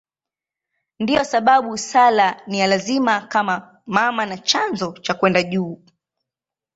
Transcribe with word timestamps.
Ndiyo 0.99 1.23
sababu 1.23 1.77
sala 1.77 2.41
ni 2.47 2.59
ya 2.59 2.67
lazima 2.67 3.21
kama 3.21 3.81
mama 3.85 4.25
na 4.25 4.37
chanzo 4.37 4.91
cha 5.01 5.13
kwenda 5.13 5.43
juu. 5.43 5.81